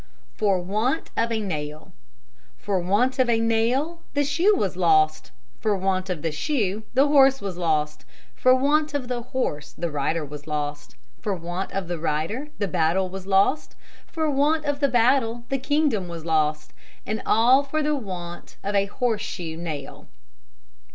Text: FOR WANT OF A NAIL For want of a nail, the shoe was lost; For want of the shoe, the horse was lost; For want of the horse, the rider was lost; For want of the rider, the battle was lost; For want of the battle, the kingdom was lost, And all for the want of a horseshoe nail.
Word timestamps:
FOR 0.33 0.57
WANT 0.59 1.11
OF 1.15 1.31
A 1.31 1.39
NAIL 1.39 1.93
For 2.57 2.79
want 2.79 3.19
of 3.19 3.29
a 3.29 3.39
nail, 3.39 4.01
the 4.15 4.23
shoe 4.23 4.55
was 4.55 4.75
lost; 4.75 5.29
For 5.59 5.77
want 5.77 6.09
of 6.09 6.23
the 6.23 6.31
shoe, 6.31 6.81
the 6.95 7.05
horse 7.07 7.39
was 7.39 7.55
lost; 7.55 8.03
For 8.33 8.55
want 8.55 8.95
of 8.95 9.09
the 9.09 9.21
horse, 9.21 9.73
the 9.73 9.91
rider 9.91 10.25
was 10.25 10.47
lost; 10.47 10.95
For 11.19 11.35
want 11.35 11.71
of 11.71 11.87
the 11.87 11.99
rider, 11.99 12.47
the 12.57 12.67
battle 12.67 13.09
was 13.09 13.27
lost; 13.27 13.75
For 14.07 14.27
want 14.27 14.65
of 14.65 14.79
the 14.79 14.89
battle, 14.89 15.43
the 15.49 15.59
kingdom 15.59 16.07
was 16.07 16.25
lost, 16.25 16.73
And 17.05 17.21
all 17.23 17.61
for 17.61 17.83
the 17.83 17.95
want 17.95 18.57
of 18.63 18.73
a 18.73 18.85
horseshoe 18.87 19.55
nail. 19.55 20.07